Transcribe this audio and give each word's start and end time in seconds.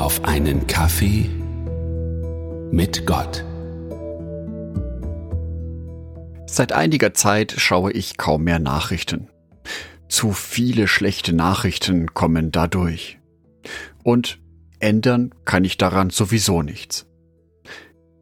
auf 0.00 0.24
einen 0.24 0.66
Kaffee 0.66 1.28
mit 2.72 3.06
Gott. 3.06 3.44
Seit 6.46 6.72
einiger 6.72 7.12
Zeit 7.12 7.54
schaue 7.58 7.92
ich 7.92 8.16
kaum 8.16 8.44
mehr 8.44 8.60
Nachrichten. 8.60 9.28
Zu 10.08 10.32
viele 10.32 10.88
schlechte 10.88 11.34
Nachrichten 11.34 12.14
kommen 12.14 12.50
dadurch. 12.50 13.18
Und 14.02 14.40
ändern 14.78 15.34
kann 15.44 15.64
ich 15.64 15.76
daran 15.76 16.08
sowieso 16.08 16.62
nichts. 16.62 17.06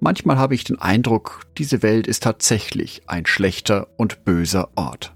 Manchmal 0.00 0.38
habe 0.38 0.54
ich 0.54 0.64
den 0.64 0.78
Eindruck, 0.78 1.42
diese 1.58 1.82
Welt 1.82 2.06
ist 2.06 2.22
tatsächlich 2.22 3.02
ein 3.06 3.26
schlechter 3.26 3.88
und 3.98 4.24
böser 4.24 4.70
Ort. 4.76 5.14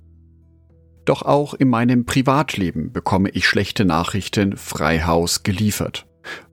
Doch 1.07 1.23
auch 1.23 1.55
in 1.55 1.71
meinem 1.71 2.05
Privatleben 2.05 2.93
bekomme 2.93 3.31
ich 3.31 3.47
schlechte 3.47 3.87
Nachrichten 3.87 4.59
frei 4.59 5.01
Haus 5.01 5.42
geliefert, 5.42 6.06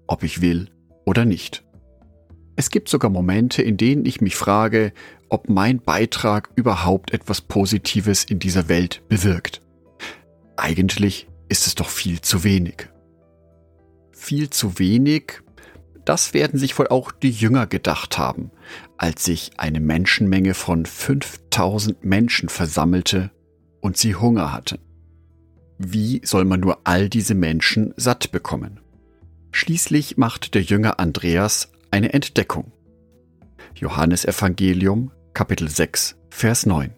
ob 0.08 0.24
ich 0.24 0.42
will 0.42 0.70
oder 1.06 1.26
nicht. 1.26 1.64
Es 2.56 2.72
gibt 2.72 2.90
sogar 2.90 3.12
Momente, 3.12 3.62
in 3.62 3.78
denen 3.78 4.06
ich 4.06 4.20
mich 4.20 4.36
frage, 4.36 4.92
ob 5.30 5.48
mein 5.50 5.80
Beitrag 5.80 6.50
überhaupt 6.56 7.14
etwas 7.14 7.42
Positives 7.42 8.24
in 8.24 8.40
dieser 8.40 8.68
Welt 8.68 9.04
bewirkt. 9.10 9.62
Eigentlich 10.56 11.28
ist 11.50 11.68
es 11.68 11.76
doch 11.76 11.90
viel 11.90 12.22
zu 12.22 12.44
wenig. 12.44 12.90
Viel 14.12 14.50
zu 14.50 14.80
wenig, 14.80 15.42
das 16.04 16.34
werden 16.34 16.60
sich 16.60 16.80
wohl 16.80 16.88
auch 16.88 17.12
die 17.12 17.30
Jünger 17.30 17.68
gedacht 17.68 18.18
haben, 18.18 18.52
als 18.98 19.26
sich 19.26 19.52
eine 19.58 19.80
Menschenmenge 19.80 20.54
von 20.54 20.86
5000 20.86 22.04
Menschen 22.04 22.50
versammelte 22.50 23.32
und 23.82 23.98
sie 23.98 24.16
Hunger 24.16 24.52
hatten. 24.54 24.80
Wie 25.78 26.22
soll 26.24 26.46
man 26.46 26.60
nur 26.60 26.80
all 26.86 27.08
diese 27.08 27.36
Menschen 27.36 27.94
satt 27.98 28.32
bekommen? 28.32 28.80
Schließlich 29.58 30.18
macht 30.18 30.54
der 30.54 30.62
Jünger 30.62 31.00
Andreas 31.00 31.72
eine 31.90 32.14
Entdeckung. 32.14 32.72
Johannes 33.74 34.24
Evangelium 34.24 35.10
Kapitel 35.34 35.68
6 35.68 36.16
Vers 36.30 36.68
9. 36.68 36.92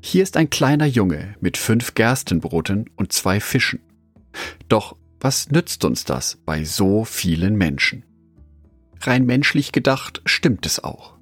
Hier 0.00 0.22
ist 0.22 0.36
ein 0.36 0.48
kleiner 0.48 0.86
Junge 0.86 1.34
mit 1.40 1.56
fünf 1.56 1.94
Gerstenbroten 1.94 2.88
und 2.94 3.12
zwei 3.12 3.40
Fischen. 3.40 3.80
Doch 4.68 4.94
was 5.18 5.50
nützt 5.50 5.84
uns 5.84 6.04
das 6.04 6.38
bei 6.46 6.62
so 6.62 7.04
vielen 7.04 7.56
Menschen? 7.56 8.04
Rein 9.00 9.26
menschlich 9.26 9.72
gedacht 9.72 10.22
stimmt 10.26 10.66
es 10.66 10.84
auch. 10.84 11.14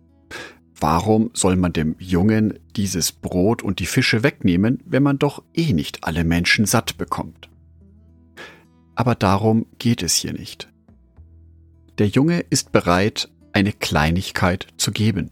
Warum 0.78 1.30
soll 1.32 1.56
man 1.56 1.72
dem 1.72 1.96
Jungen 1.98 2.58
dieses 2.76 3.12
Brot 3.12 3.62
und 3.62 3.78
die 3.78 3.86
Fische 3.86 4.22
wegnehmen, 4.22 4.82
wenn 4.84 5.02
man 5.02 5.18
doch 5.18 5.42
eh 5.54 5.72
nicht 5.72 6.04
alle 6.04 6.24
Menschen 6.24 6.66
satt 6.66 6.98
bekommt? 6.98 7.48
Aber 8.94 9.14
darum 9.14 9.66
geht 9.78 10.02
es 10.02 10.14
hier 10.14 10.32
nicht. 10.32 10.68
Der 11.98 12.08
Junge 12.08 12.40
ist 12.50 12.72
bereit, 12.72 13.30
eine 13.52 13.72
Kleinigkeit 13.72 14.66
zu 14.76 14.92
geben. 14.92 15.30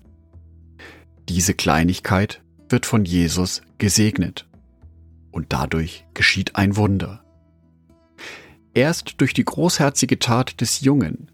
Diese 1.29 1.55
Kleinigkeit 1.55 2.43
wird 2.69 2.87
von 2.87 3.05
Jesus 3.05 3.63
gesegnet 3.79 4.47
und 5.31 5.47
dadurch 5.53 6.05
geschieht 6.15 6.57
ein 6.57 6.77
Wunder. 6.77 7.25
Erst 8.75 9.21
durch 9.21 9.35
die 9.35 9.45
großherzige 9.45 10.19
Tat 10.19 10.61
des 10.61 10.81
Jungen, 10.81 11.31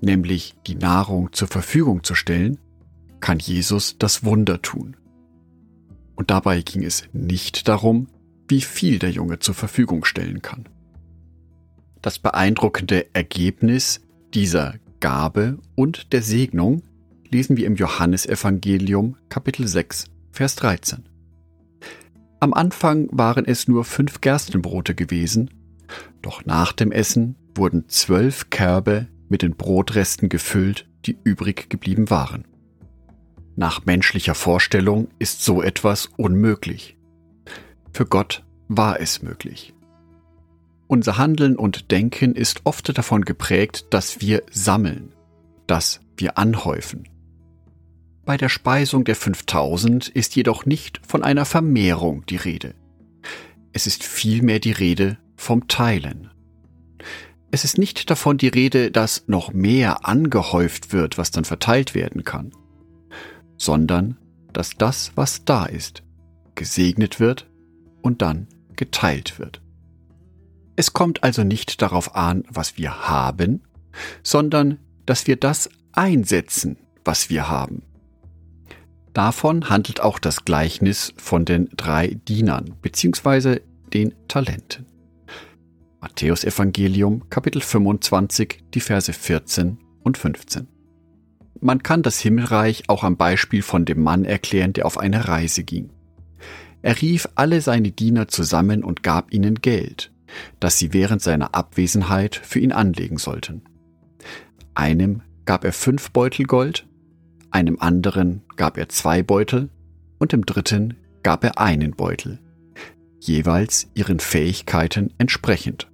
nämlich 0.00 0.54
die 0.66 0.74
Nahrung 0.74 1.32
zur 1.32 1.48
Verfügung 1.48 2.02
zu 2.02 2.14
stellen, 2.14 2.58
kann 3.20 3.38
Jesus 3.38 3.96
das 3.98 4.24
Wunder 4.24 4.62
tun. 4.62 4.96
Und 6.14 6.30
dabei 6.30 6.62
ging 6.62 6.82
es 6.82 7.04
nicht 7.12 7.68
darum, 7.68 8.08
wie 8.48 8.62
viel 8.62 8.98
der 8.98 9.10
Junge 9.10 9.38
zur 9.38 9.54
Verfügung 9.54 10.04
stellen 10.04 10.40
kann. 10.40 10.68
Das 12.02 12.18
beeindruckende 12.18 13.12
Ergebnis 13.12 14.00
dieser 14.32 14.74
Gabe 15.00 15.58
und 15.74 16.12
der 16.12 16.22
Segnung 16.22 16.82
lesen 17.28 17.56
wir 17.56 17.66
im 17.66 17.74
Johannesevangelium 17.74 19.16
Kapitel 19.28 19.66
6, 19.66 20.04
Vers 20.30 20.56
13. 20.56 21.08
Am 22.40 22.54
Anfang 22.54 23.08
waren 23.10 23.44
es 23.44 23.66
nur 23.66 23.84
fünf 23.84 24.20
Gerstenbrote 24.20 24.94
gewesen, 24.94 25.50
doch 26.22 26.44
nach 26.46 26.72
dem 26.72 26.92
Essen 26.92 27.34
wurden 27.54 27.88
zwölf 27.88 28.48
Körbe 28.50 29.08
mit 29.28 29.42
den 29.42 29.56
Brotresten 29.56 30.28
gefüllt, 30.28 30.88
die 31.04 31.18
übrig 31.24 31.68
geblieben 31.68 32.10
waren. 32.10 32.44
Nach 33.56 33.84
menschlicher 33.86 34.36
Vorstellung 34.36 35.08
ist 35.18 35.44
so 35.44 35.62
etwas 35.62 36.06
unmöglich. 36.16 36.96
Für 37.92 38.06
Gott 38.06 38.44
war 38.68 39.00
es 39.00 39.20
möglich. 39.22 39.74
Unser 40.88 41.18
Handeln 41.18 41.56
und 41.56 41.92
Denken 41.92 42.34
ist 42.34 42.62
oft 42.64 42.96
davon 42.96 43.24
geprägt, 43.24 43.86
dass 43.90 44.20
wir 44.20 44.42
sammeln, 44.50 45.12
dass 45.68 46.00
wir 46.16 46.38
anhäufen. 46.38 47.08
Bei 48.24 48.36
der 48.36 48.48
Speisung 48.48 49.04
der 49.04 49.14
5000 49.14 50.08
ist 50.08 50.34
jedoch 50.34 50.66
nicht 50.66 51.00
von 51.06 51.22
einer 51.22 51.44
Vermehrung 51.44 52.26
die 52.26 52.36
Rede. 52.36 52.74
Es 53.72 53.86
ist 53.86 54.02
vielmehr 54.02 54.58
die 54.58 54.72
Rede 54.72 55.18
vom 55.36 55.68
Teilen. 55.68 56.30
Es 57.52 57.64
ist 57.64 57.78
nicht 57.78 58.10
davon 58.10 58.36
die 58.36 58.48
Rede, 58.48 58.90
dass 58.90 59.28
noch 59.28 59.52
mehr 59.52 60.06
angehäuft 60.06 60.92
wird, 60.92 61.16
was 61.16 61.30
dann 61.30 61.44
verteilt 61.44 61.94
werden 61.94 62.24
kann 62.24 62.50
sondern 63.58 64.16
dass 64.52 64.70
das, 64.78 65.12
was 65.16 65.44
da 65.44 65.66
ist, 65.66 66.02
gesegnet 66.54 67.20
wird 67.20 67.50
und 68.00 68.22
dann 68.22 68.46
geteilt 68.76 69.38
wird. 69.38 69.60
Es 70.78 70.92
kommt 70.92 71.24
also 71.24 71.42
nicht 71.42 71.82
darauf 71.82 72.14
an, 72.14 72.44
was 72.48 72.78
wir 72.78 73.08
haben, 73.08 73.62
sondern 74.22 74.78
dass 75.06 75.26
wir 75.26 75.34
das 75.34 75.68
einsetzen, 75.90 76.76
was 77.04 77.30
wir 77.30 77.48
haben. 77.48 77.82
Davon 79.12 79.70
handelt 79.70 80.00
auch 80.00 80.20
das 80.20 80.44
Gleichnis 80.44 81.14
von 81.16 81.44
den 81.44 81.68
drei 81.76 82.16
Dienern 82.28 82.76
bzw. 82.80 83.58
den 83.92 84.14
Talenten. 84.28 84.86
Matthäus 86.00 86.44
Evangelium 86.44 87.28
Kapitel 87.28 87.60
25, 87.60 88.62
die 88.72 88.80
Verse 88.80 89.12
14 89.12 89.78
und 90.04 90.16
15. 90.16 90.68
Man 91.60 91.82
kann 91.82 92.04
das 92.04 92.20
Himmelreich 92.20 92.84
auch 92.86 93.02
am 93.02 93.16
Beispiel 93.16 93.62
von 93.62 93.84
dem 93.84 94.00
Mann 94.00 94.24
erklären, 94.24 94.74
der 94.74 94.86
auf 94.86 94.96
eine 94.96 95.26
Reise 95.26 95.64
ging. 95.64 95.90
Er 96.82 97.02
rief 97.02 97.28
alle 97.34 97.62
seine 97.62 97.90
Diener 97.90 98.28
zusammen 98.28 98.84
und 98.84 99.02
gab 99.02 99.34
ihnen 99.34 99.56
Geld, 99.56 100.12
das 100.60 100.78
sie 100.78 100.92
während 100.92 101.22
seiner 101.22 101.54
Abwesenheit 101.54 102.36
für 102.36 102.58
ihn 102.60 102.72
anlegen 102.72 103.18
sollten. 103.18 103.62
Einem 104.74 105.22
gab 105.44 105.64
er 105.64 105.72
fünf 105.72 106.10
Beutel 106.10 106.46
Gold, 106.46 106.86
einem 107.50 107.78
anderen 107.80 108.42
gab 108.56 108.76
er 108.76 108.88
zwei 108.88 109.22
Beutel 109.22 109.70
und 110.18 110.32
dem 110.32 110.44
dritten 110.44 110.96
gab 111.22 111.44
er 111.44 111.58
einen 111.58 111.92
Beutel, 111.92 112.38
jeweils 113.20 113.88
ihren 113.94 114.20
Fähigkeiten 114.20 115.14
entsprechend. 115.18 115.90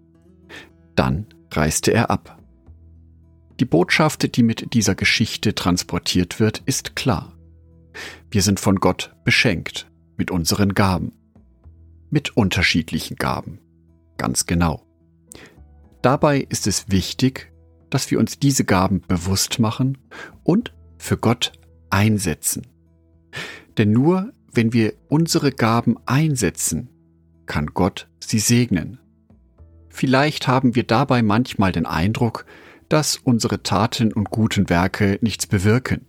Dann 0.96 1.26
reiste 1.50 1.92
er 1.92 2.10
ab. 2.10 2.38
Die 3.60 3.64
Botschaft, 3.64 4.36
die 4.36 4.42
mit 4.42 4.74
dieser 4.74 4.94
Geschichte 4.94 5.54
transportiert 5.54 6.40
wird, 6.40 6.62
ist 6.66 6.96
klar. 6.96 7.32
Wir 8.30 8.42
sind 8.42 8.58
von 8.58 8.76
Gott 8.76 9.14
beschenkt 9.24 9.88
mit 10.16 10.30
unseren 10.30 10.74
Gaben. 10.74 11.12
Mit 12.10 12.36
unterschiedlichen 12.36 13.16
Gaben. 13.16 13.60
Ganz 14.16 14.46
genau. 14.46 14.82
Dabei 16.02 16.46
ist 16.48 16.66
es 16.66 16.90
wichtig, 16.90 17.52
dass 17.90 18.10
wir 18.10 18.18
uns 18.18 18.38
diese 18.38 18.64
Gaben 18.64 19.00
bewusst 19.06 19.58
machen 19.58 19.98
und 20.42 20.74
für 20.98 21.16
Gott 21.16 21.52
einsetzen. 21.90 22.66
Denn 23.78 23.92
nur 23.92 24.32
wenn 24.52 24.72
wir 24.72 24.94
unsere 25.08 25.50
Gaben 25.50 25.96
einsetzen, 26.06 26.88
kann 27.46 27.66
Gott 27.66 28.08
sie 28.20 28.38
segnen. 28.38 28.98
Vielleicht 29.88 30.48
haben 30.48 30.74
wir 30.74 30.84
dabei 30.84 31.22
manchmal 31.22 31.72
den 31.72 31.86
Eindruck, 31.86 32.46
dass 32.88 33.16
unsere 33.16 33.62
Taten 33.62 34.12
und 34.12 34.30
guten 34.30 34.68
Werke 34.68 35.18
nichts 35.22 35.46
bewirken, 35.46 36.06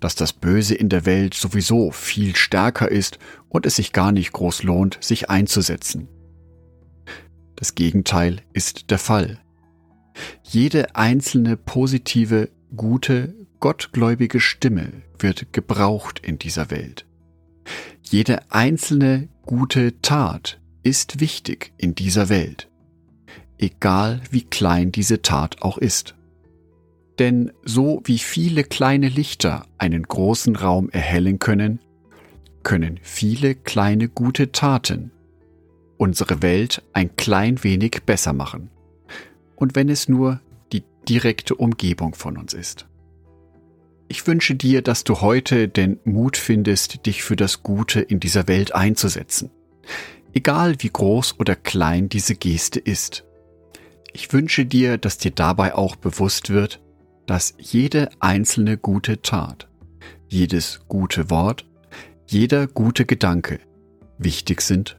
dass 0.00 0.14
das 0.14 0.32
Böse 0.32 0.74
in 0.74 0.88
der 0.88 1.06
Welt 1.06 1.34
sowieso 1.34 1.90
viel 1.90 2.36
stärker 2.36 2.90
ist 2.90 3.18
und 3.48 3.66
es 3.66 3.76
sich 3.76 3.92
gar 3.92 4.12
nicht 4.12 4.32
groß 4.32 4.62
lohnt, 4.62 4.98
sich 5.00 5.30
einzusetzen. 5.30 6.08
Das 7.58 7.74
Gegenteil 7.74 8.40
ist 8.52 8.90
der 8.90 8.98
Fall. 8.98 9.38
Jede 10.42 10.94
einzelne 10.96 11.56
positive, 11.56 12.50
gute, 12.76 13.34
gottgläubige 13.60 14.40
Stimme 14.40 15.02
wird 15.18 15.52
gebraucht 15.52 16.20
in 16.20 16.38
dieser 16.38 16.70
Welt. 16.70 17.06
Jede 18.02 18.50
einzelne 18.50 19.28
gute 19.42 20.00
Tat 20.00 20.60
ist 20.82 21.20
wichtig 21.20 21.72
in 21.76 21.94
dieser 21.94 22.28
Welt 22.28 22.68
egal 23.58 24.20
wie 24.30 24.42
klein 24.42 24.92
diese 24.92 25.22
Tat 25.22 25.62
auch 25.62 25.78
ist. 25.78 26.14
Denn 27.18 27.52
so 27.64 28.00
wie 28.04 28.18
viele 28.18 28.64
kleine 28.64 29.08
Lichter 29.08 29.66
einen 29.76 30.04
großen 30.04 30.56
Raum 30.56 30.88
erhellen 30.90 31.38
können, 31.38 31.80
können 32.62 33.00
viele 33.02 33.54
kleine 33.54 34.08
gute 34.08 34.52
Taten 34.52 35.10
unsere 35.98 36.40
Welt 36.42 36.82
ein 36.92 37.14
klein 37.16 37.62
wenig 37.62 38.02
besser 38.06 38.32
machen. 38.32 38.70
und 39.56 39.74
wenn 39.74 39.88
es 39.88 40.08
nur 40.08 40.40
die 40.72 40.84
direkte 41.08 41.56
Umgebung 41.56 42.14
von 42.14 42.38
uns 42.38 42.54
ist. 42.54 42.86
Ich 44.06 44.24
wünsche 44.24 44.54
dir, 44.54 44.82
dass 44.82 45.02
du 45.02 45.20
heute 45.20 45.66
den 45.66 45.98
Mut 46.04 46.36
findest, 46.36 47.04
dich 47.06 47.24
für 47.24 47.34
das 47.34 47.64
Gute 47.64 48.00
in 48.00 48.20
dieser 48.20 48.46
Welt 48.46 48.72
einzusetzen. 48.74 49.50
Egal 50.32 50.76
wie 50.78 50.90
groß 50.90 51.40
oder 51.40 51.56
klein 51.56 52.08
diese 52.08 52.36
Geste 52.36 52.78
ist. 52.78 53.24
Ich 54.12 54.32
wünsche 54.32 54.64
dir, 54.64 54.96
dass 54.96 55.18
dir 55.18 55.32
dabei 55.32 55.74
auch 55.74 55.96
bewusst 55.96 56.50
wird, 56.50 56.80
dass 57.26 57.54
jede 57.58 58.10
einzelne 58.20 58.78
gute 58.78 59.22
Tat, 59.22 59.68
jedes 60.28 60.82
gute 60.86 61.30
Wort, 61.30 61.66
jeder 62.28 62.68
gute 62.68 63.04
Gedanke 63.06 63.58
wichtig 64.18 64.60
sind 64.60 64.98